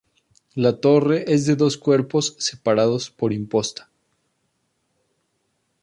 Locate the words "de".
1.45-1.55